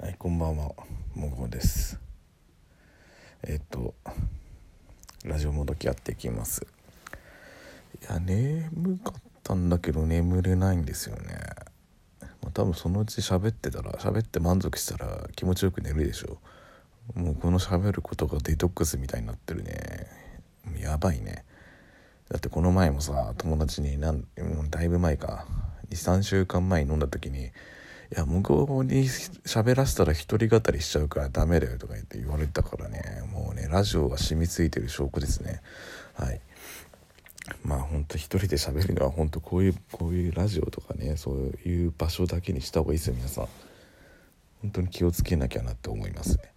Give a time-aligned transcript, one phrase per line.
[0.00, 0.74] はい、こんばんは、
[1.16, 1.98] もごです。
[3.42, 3.96] えっと、
[5.24, 6.64] ラジオもどきやっていきます。
[8.00, 11.40] いや、眠かったんだけど眠れないんですよね。
[12.20, 16.38] まあ、多分そのうち喋ってたら、喋って満足したら気持ちよく寝るでしょ
[17.16, 17.20] う。
[17.20, 20.06] もうこの喋ることがデトックスみたいになってるね。
[20.80, 21.44] やばいね。
[22.28, 24.22] だってこの前もさ、友達になん、も
[24.64, 25.44] うだいぶ前か、
[25.90, 27.50] 2、3週間前に飲んだ時に、
[28.10, 33.22] いや向こうに喋らせたら一人語りしちゃうからダメだよとか言って言われたからね。
[33.32, 35.60] もうねラジオが染みついてる証拠ですね。
[36.14, 36.40] はい。
[37.62, 41.34] まあほんと一人で喋るのは本当こういうこういうラジオとかねそう
[41.68, 43.48] いう場所だけにした方がいいですよ皆さん。
[44.62, 46.52] 本当に気をつけなきゃなって思いますね。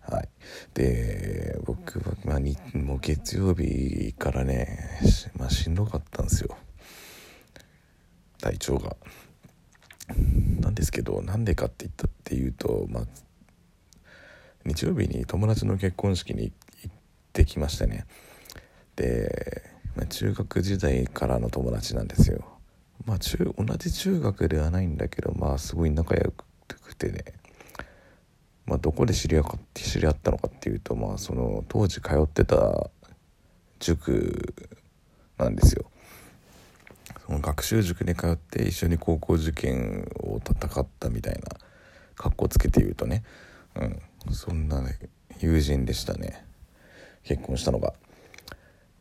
[0.00, 0.28] はい。
[0.74, 5.00] で僕は、まあ、にもう月曜日からね,、
[5.36, 6.56] まあ、しんどかったんですよ。
[8.40, 8.96] 体調が。
[10.60, 13.04] なんですけどなんでかって言ったっていうと、まあ、
[14.64, 16.52] 日曜日に友達の結婚式に
[16.82, 16.96] 行っ
[17.32, 18.06] てきましてね
[18.96, 19.62] で、
[19.96, 22.44] まあ、中学時代からの友達なんですよ。
[23.06, 26.32] まあ中同じ中学ではないんだけどまあすごい仲良
[26.66, 27.24] くてね、
[28.66, 32.90] まあ、どこで知り合か知り合ったのかっていうと、まあ、その当時通ってた
[33.78, 34.54] 塾
[35.38, 35.90] なんですよ。
[37.28, 41.40] 学習塾に通って一緒に高校受験を戦ったみたいな
[42.16, 43.22] 格好つけて言うとね、
[43.76, 44.00] うん、
[44.32, 44.98] そんな、ね、
[45.38, 46.44] 友人でしたね
[47.24, 47.92] 結婚したのが。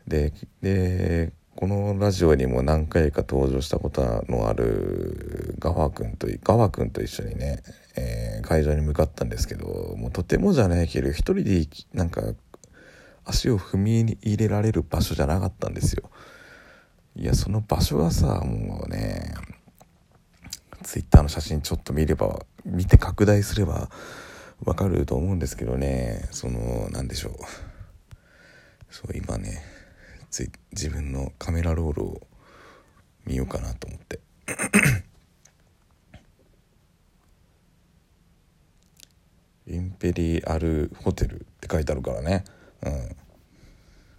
[0.07, 7.63] ででこのラジオにも何回か登場したことのあるガワ君とガワ君と一緒にね、
[7.95, 12.21] えー、会場に向かったんですけどもうとてもじゃないけど一人でなんか
[13.25, 16.11] 足を踏み入れられる場所じゃなかったんですよ。
[17.19, 19.33] いやその場所がさもうね
[20.83, 23.89] ツイッターの写真ちょっと見れば見て拡大すれば
[24.63, 27.33] わかると思うんですけどねその何でしょう。
[28.89, 29.63] そう今ね
[30.29, 32.21] つ自分のカメラロールを
[33.25, 34.19] 見ようかなと思って。
[39.67, 42.45] インペリアルホテルって書いてあるからね。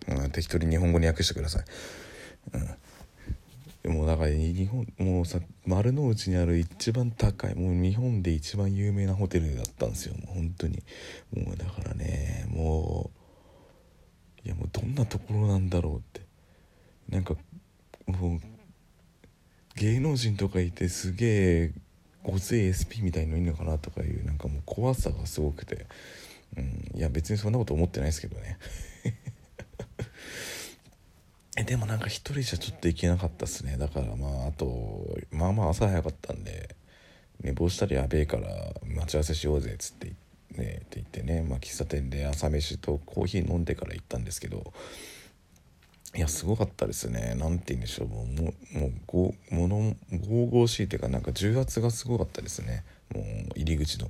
[0.09, 1.65] うん、うん、適当に日本語に訳してください。
[2.55, 2.69] うん、
[3.89, 10.15] もうだから日本もうさ丸の内にある一番高いもう日本で一番有名なホテルだったんですよ。
[10.15, 10.83] もう本当に。
[11.35, 13.11] もうだからねも
[14.45, 16.27] ういやもうどんなところなんだろうって。
[17.09, 17.35] なんか
[18.07, 18.41] もう
[19.77, 21.73] 芸能人とかいてすげえ
[22.23, 25.87] ごつい SP みたいのいるのかなとかいうなんかもう怖さがすごくて、
[26.57, 28.59] うん、いや別にそんなこと思ってないですけどね。
[31.59, 36.77] えでもなんか一人じゃちょっと行けなかったっすねだからまああとまあまあ朝早かったんで
[37.43, 38.47] 寝坊したらやべえから
[38.87, 40.13] 待ち合わせしようぜっつって
[40.57, 44.73] ねって言ってね、まあ、喫茶店で朝飯とコーヒー飲んでから行ったんですけど
[46.15, 48.27] いやすごかったですね何て言うんでしょうもう
[48.79, 53.25] もうごもの神々しいっていうかなんか重圧がすごかったですねもう
[53.57, 54.09] 入り口の。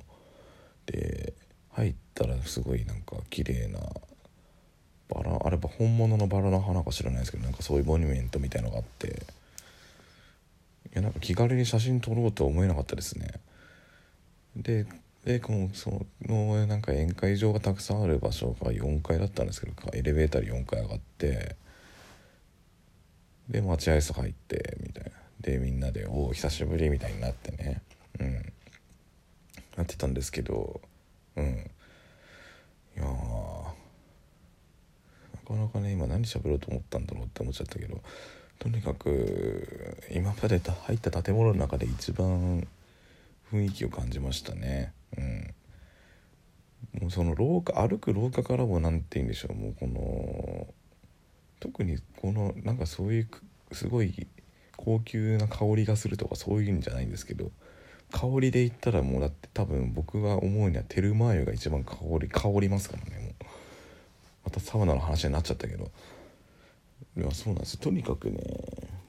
[0.85, 1.33] で
[1.71, 3.79] 入ったらすごいなんか綺麗な
[5.59, 9.25] バラあれば本物のバラの花か知らないですけどなんかそういうモニュメントみたいのがあって。
[10.91, 13.27] いやなんか気軽に写真撮ろうとは思えなかったですね。
[14.55, 14.87] で
[15.23, 21.55] でこのそのなんか宴会場がたくさんある場所が4階だったんですけどエレベーターで4階上がって
[23.49, 25.11] で待合室入ってみたいな。
[25.41, 27.81] でみんなで「おお久しぶり」みたいになってね。
[28.19, 28.53] うん。
[29.77, 30.81] なってたんですけど
[31.35, 31.71] うん
[32.97, 33.05] いや
[35.49, 38.01] なかなかね今何喋ろうと思ったんだろうって思っちゃったけど
[38.59, 42.67] とにかく今まで入った建物の中で一番
[43.51, 44.93] 雰囲気を感じましたね。
[45.17, 45.53] うん。
[47.01, 49.55] もうその廊下歩く廊下からも何て言うんでしょう。
[49.55, 50.67] もうこの
[51.59, 53.27] 特にこのなんかそういう
[53.71, 54.27] すごい
[54.77, 57.51] 高級な香りがするとかそういうんじゃないんですけど
[58.11, 63.28] 香りで言ったらもうだって多分僕が思うにはテルマー湯が一番香り香りますからね
[64.43, 65.91] またサウナの話になっちゃったけど。
[67.17, 67.77] いやそうなんです。
[67.77, 68.39] とにかくね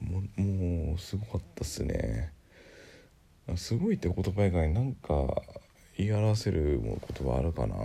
[0.01, 2.33] ももうすごかったっすね。
[3.55, 5.41] すごいって言葉以外なんか
[5.97, 7.75] 言い表せる言葉あるかな。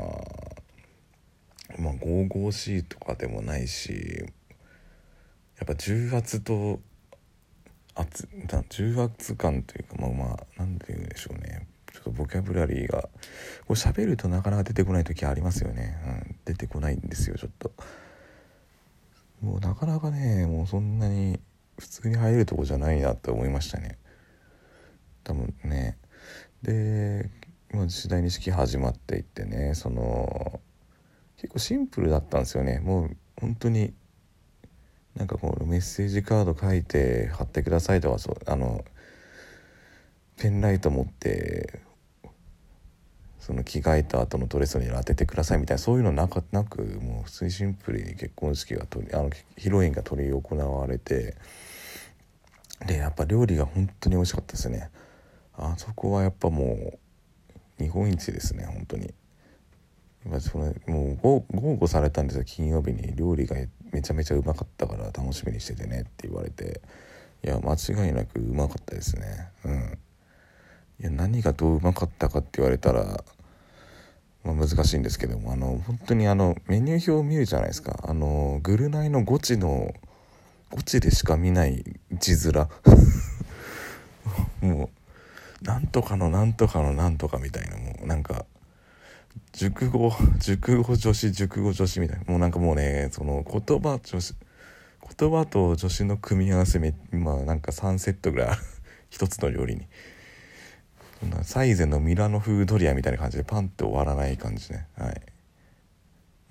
[1.78, 4.24] まあ神々しいとかでもないし
[5.58, 6.80] やっぱ重圧と
[7.94, 8.28] 圧
[8.68, 11.66] 重圧感というかまあまあ何て言うんでしょうね。
[11.96, 13.08] ちょっとボキャブラリーがこ
[13.70, 17.72] う喋るとなかなか出てこない時ありますよね、うん、出てこないんですよちょっと。
[19.40, 21.40] もうなかなかねもうそんなに
[21.78, 23.98] 普通に入るとこじゃないなって思いましたね。
[25.24, 25.96] 多分ね。
[26.62, 27.30] で
[27.72, 30.60] まあ、次第に式始まっていってねその
[31.36, 32.80] 結構シンプルだったんですよね。
[32.80, 33.94] もう本当に
[35.14, 38.84] なんかこうメッセージカード書いて貼ってくださいとかそうあの
[40.36, 41.80] ペンライト持って
[43.46, 51.36] その着替えた後のドレスに当ててくださいみたいなそういうのなくなくもう普通にシンプルに結婚式がとあのヒロインが執り行われて
[52.84, 54.90] でやっぱ料理が本当に美味しかったですね。
[55.56, 56.98] あそこはやっぱも
[57.78, 59.14] う日本一ですね本当に。
[60.40, 63.14] それもう豪語されたんですよ金曜日に。
[63.14, 63.54] 料理が
[63.92, 66.80] めちゃめちゃうまかったから楽しみにしててねって言われて。
[67.44, 69.50] いや間違いなくうまかったですね。
[69.64, 69.98] うん。
[70.98, 73.22] いや何がどううまかったかって言われたら、
[74.46, 77.98] まあ、難しいんですけどもあの本当にあのメニュー表を見るじゃないですか。
[78.04, 79.92] あのグルナイのゴチの
[80.70, 82.68] ゴチでしか見ない字面。
[84.62, 84.90] も
[85.62, 87.76] うなんとかのなんとかのなんとかみたいな。
[87.76, 88.46] もうなんか
[89.52, 92.24] 熟語熟語女子熟語女子みたいな。
[92.26, 94.34] もうなんかもうねその言葉女子
[95.18, 96.78] 言葉と助詞の組み合わせ
[97.10, 98.58] まあなんか3セットぐらい
[99.10, 99.86] 一つの料理に。
[101.42, 104.86] サイゼのミラノ風ドリアみたいな感じでパンって終わらない感じね。
[104.96, 105.22] はい。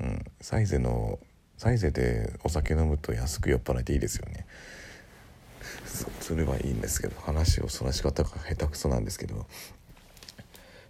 [0.02, 0.26] うん。
[0.42, 1.20] サイゼの
[1.58, 4.46] サイゼでお酒飲むと安く酔っ払えていいですよね。
[6.20, 9.46] それはいいんですけど話をそらし方が下手くそなんですけど。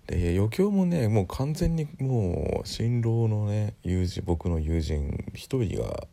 [0.08, 6.08] で余興もねもう完全にもう新郎のね友人僕の友人一人が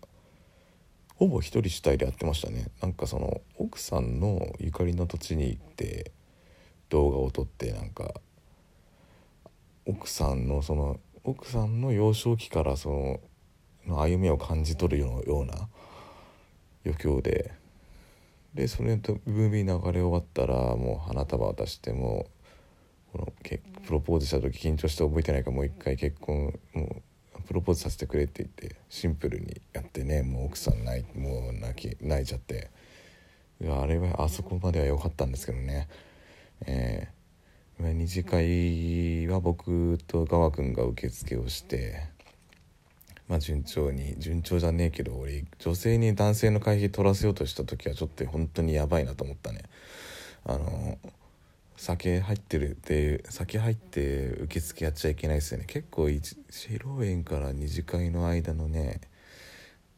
[1.17, 2.67] ほぼ一人主体でやってましたね。
[2.81, 6.11] なんかその奥さんのゆかりの土地に行って
[6.93, 8.13] 動画を撮ってなんか
[9.87, 13.21] 奥さんのその奥さんの幼少期からその
[13.87, 15.69] の歩みを感じ取るような
[16.85, 17.53] 余興で
[18.55, 22.27] でそれとムービー流れ終わったらもう花束渡しても
[23.13, 23.33] この
[23.87, 27.03] プロポーズした時緊張して覚えてないからもう一回結婚も
[27.39, 32.71] うプロポーズさせてくれって言ってシンプルにやってねもう奥さん泣いもう泣き泣いちゃって
[33.63, 35.89] あれはあそこまでは良かったんですけどね。
[36.67, 42.05] えー、二次会は僕とガワ君が受付をして
[43.29, 49.63] まあ順調に順調じゃねえけど俺女性に男性の会費取らせようとした時はちょっと本当にやばいなと思ったね。
[50.45, 50.99] あの
[51.77, 55.65] 酒入ってるって酒入って受付やっちゃいけないですよね。
[55.67, 56.37] 結構披
[56.81, 59.01] 露宴から二次会の間のね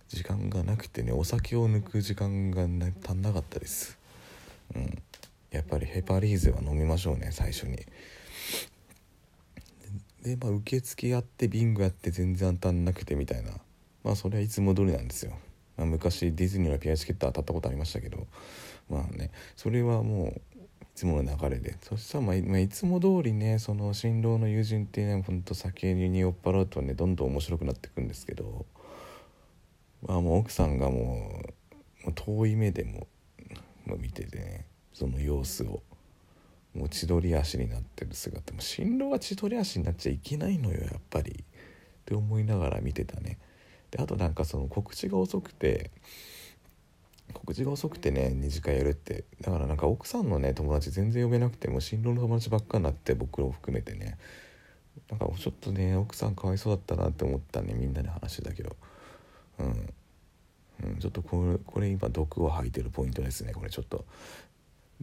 [0.08, 3.98] 時間がなくてねお酒を抜く時間が、足んなかったです。
[4.74, 5.02] うん。
[5.54, 7.76] やっぱりヘパリーゼは飲みましょうね最初に。
[10.22, 13.52] でまあ受付やってビンゴやって全然当たんなくてみたいな。
[14.02, 15.32] まあそれはいつも通りなんですよ、
[15.76, 18.26] まあ、昔ディズニーのピアチケット当たったことありましたけど。
[18.90, 21.76] まあねそれはもういつもの流れで。
[21.82, 28.66] そしたらまあ、まあ、いつも通りねその新郎の友人ってねほんと酒に酔っ払うとねどんどん面白くなっていくんですけど。
[30.06, 31.42] まあもう奥さんがも
[32.06, 33.06] う遠い目でも
[33.86, 34.66] も見ててね。
[34.94, 35.82] その様子を
[36.74, 41.44] もう千鳥足になってる姿も新郎は千鳥足になっちゃいけないのよやっぱり。
[42.04, 43.38] って思いながら見てたね。
[43.90, 45.90] であとなんかその告知が遅くて
[47.32, 49.24] 告知が遅くてね2次会やるって。
[49.40, 54.18] だからなんか奥さんのね友達全然呼べなくても新郎の友達ばっかになって僕らを含めてね。
[55.10, 58.76] なんかちょっとね奥さんかわいそうだったなって思ったねみんなで話だけど。
[59.58, 59.94] うん、
[60.84, 64.04] うん、ちょっとこれこれ今毒を吐いてるポイントですねこれちょっと。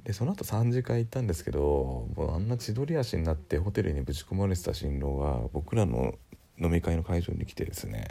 [0.04, 6.16] でその後3次会行ったんですけどもうあんな千鳥足になってホテルにぶち込まれてた新郎が僕らの
[6.60, 8.08] 飲み会の会場に来てですね、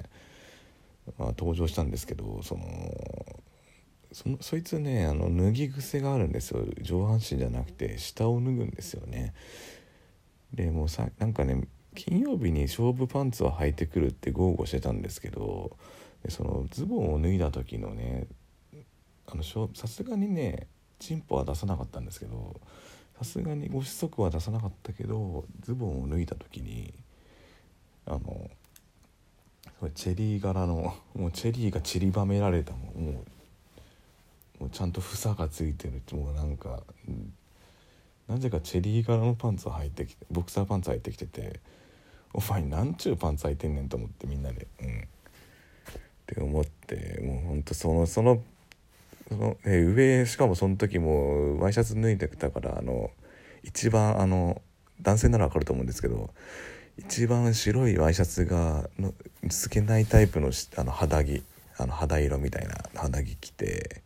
[1.18, 2.64] まあ、登場したんですけどその
[4.12, 6.64] そのそいつねあの脱ぎ癖があるんですよ。
[6.80, 9.34] 上半身じゃなくて下を脱ぐんですよね。
[10.52, 11.62] でもうさなんかね
[11.94, 15.76] 金曜日に勝負パンツを履いてくるって豪語してたんですけど
[16.24, 18.26] でそのズボンを脱いだ時のね
[19.26, 20.66] あのさすがにね
[21.00, 22.60] チンポは出さなかったんですけど
[23.18, 26.94] さすがにご子息は出さなかったけどズボンを脱いだ時に
[28.06, 28.48] あの
[29.94, 36.82] チェリー柄のもうチェリーが散りばめられたもうもうちゃんと房がついてるもうなんか
[38.28, 41.60] なぜかチェリー柄のパンツを履いてきてボクサーパンツ履いてきてて
[42.32, 45.08] 「お前なんちゅうパンツ履いてんねん」と思ってみんなでうん。
[46.30, 48.42] って思ってもうほんとそのその
[49.30, 53.10] その、え上しかもその時もワイシャツ脱いでたからあの
[53.62, 54.60] 一番あの
[55.00, 56.30] 男性なら分かると思うんですけど
[56.98, 59.14] 一番白いワイシャツがの
[59.48, 61.42] 透けないタイプのあの肌着
[61.78, 64.02] あの肌色みたいな肌着着て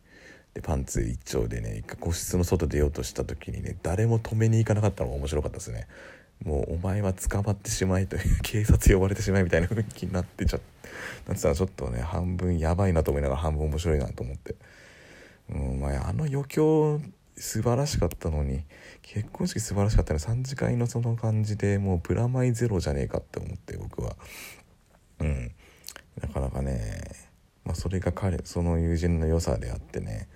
[0.53, 5.87] でパンツ一丁でね個室の外出ようとした時にね誰も止めに行かなかったのが面白かったですね。
[6.43, 10.59] もうお前は捕まってしまいという警察呼ばれてしまいみたいな雰囲気になってちゃ
[11.27, 14.55] なってたらちょっとね半分やばいなと思いながら半分面白いなと思って、
[15.49, 16.99] うんまあ、あの余興
[17.37, 18.63] 素晴らしかったのに
[19.01, 24.15] 結婚式素晴らしかったのに3次会のその感じでもうプラマイゼロじゃねえかって思って僕は。
[25.19, 25.51] うん。
[26.21, 27.01] なかなかね
[27.65, 30.29] まあそれが彼その友人の良さであってね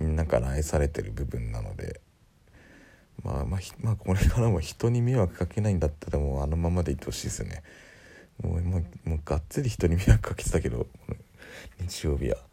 [0.00, 2.00] みんなから愛されてる部分なので
[3.22, 7.62] まあまあ、まあ、これからも人に迷惑かけないんだったらもうあのままでいってほしいですね。
[8.42, 10.86] もうもうもうがっつり人に迷惑かけてたけど
[11.80, 12.47] 日曜日は。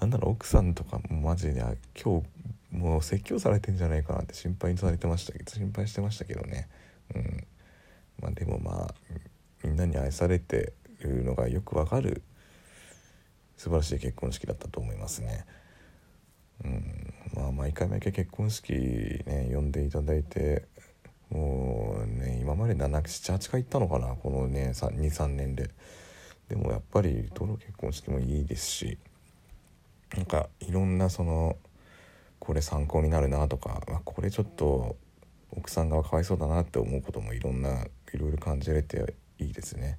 [0.00, 1.60] なんなら奥さんとかもマジで
[2.02, 2.26] 今日
[2.72, 6.68] もう説教されてんじゃないかなって心配されてましたけど心配してましたけどね。
[7.14, 7.46] うん。
[8.22, 8.94] まあでもまあ
[9.62, 12.22] みんなに愛されてるのがよくわかる
[13.58, 15.44] 素晴らしい結婚式だったと思いますね。
[16.64, 17.14] うん。
[17.34, 20.66] まあ、毎回毎回結婚式ね呼んでいただいて
[21.28, 25.68] もうね今まで78回行ったのかなこのね23年で。
[26.48, 28.98] でもやっぱりどの結婚式もいいですし
[30.16, 31.56] なんかいろんなその
[32.38, 34.96] これ参考になるなとか、まあ、これちょっと
[35.52, 39.98] 奥さんがかわいそうだなって思うこともいろんないろいろ感じれていいですね。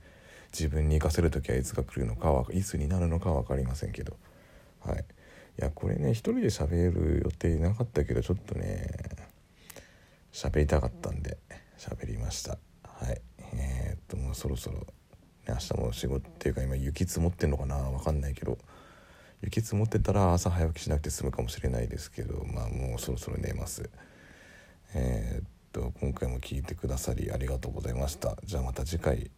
[0.52, 4.18] 自分に生かせる時はいつが来るのかはいつになるのかは分かりませんけど。
[4.82, 4.98] はい。
[4.98, 8.90] いやこれね一人で喋る予定なかったけどちょっとね
[10.34, 11.38] 喋りたかったんで
[11.78, 12.58] 喋りました。
[12.84, 13.22] はい。
[13.54, 14.86] えー、っともうそろそろ、ね、
[15.48, 18.58] 明日も仕事っていうか今雪積もってんのかな分かんないけど。
[19.42, 23.90] 雪積もってたら朝早起きしなくて済むかもしれないですけどまあもうそろそろ寝ます。
[24.94, 28.38] えー、っと今回も聞いてくださりありがとうございました。
[28.44, 29.32] じゃあまた次回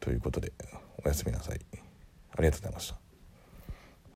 [0.00, 0.52] ということで
[1.04, 1.60] おやすみなさい。
[2.36, 3.03] ありがとうございました。